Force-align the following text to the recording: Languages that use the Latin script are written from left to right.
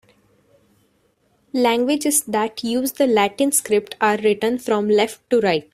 Languages 1.53 2.23
that 2.23 2.63
use 2.63 2.93
the 2.93 3.05
Latin 3.05 3.51
script 3.51 3.95
are 4.01 4.17
written 4.17 4.57
from 4.57 4.89
left 4.89 5.21
to 5.29 5.39
right. 5.41 5.69